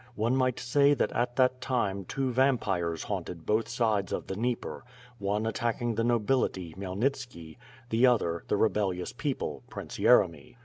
One 0.15 0.35
might 0.35 0.59
say 0.59 0.95
that 0.95 1.11
at 1.11 1.35
that 1.35 1.61
time 1.61 2.05
two 2.05 2.31
vampires 2.31 3.03
haunted 3.03 3.45
both 3.45 3.67
sides 3.67 4.11
of 4.11 4.25
the 4.25 4.33
Dnieper— 4.35 4.83
one 5.19 5.45
attacking 5.45 5.93
the 5.93 6.03
no 6.03 6.19
bility, 6.19 6.75
Khmyelnitski— 6.75 7.57
the 7.91 8.07
other, 8.07 8.43
the 8.47 8.57
rebellious 8.57 9.13
people— 9.13 9.61
Prince 9.69 9.99
Yeremy. 9.99 10.55